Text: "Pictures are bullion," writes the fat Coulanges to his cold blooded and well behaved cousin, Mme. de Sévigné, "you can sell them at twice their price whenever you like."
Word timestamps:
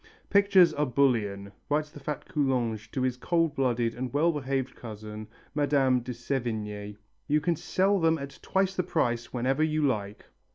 "Pictures 0.31 0.73
are 0.73 0.87
bullion," 0.87 1.51
writes 1.69 1.91
the 1.91 1.99
fat 1.99 2.25
Coulanges 2.27 2.87
to 2.87 3.03
his 3.03 3.17
cold 3.17 3.53
blooded 3.53 3.93
and 3.93 4.11
well 4.11 4.31
behaved 4.31 4.75
cousin, 4.75 5.27
Mme. 5.53 5.99
de 6.01 6.11
Sévigné, 6.11 6.97
"you 7.27 7.39
can 7.39 7.55
sell 7.55 7.99
them 7.99 8.17
at 8.17 8.39
twice 8.41 8.75
their 8.75 8.83
price 8.83 9.31
whenever 9.31 9.61
you 9.61 9.83
like." 9.85 10.25